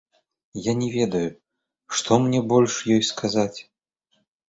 Я 0.67 0.73
не 0.79 0.87
ведаю, 0.95 1.29
што 1.99 2.19
мне 2.25 2.43
больш 2.57 2.73
ёй 2.99 3.09
сказаць. 3.15 3.59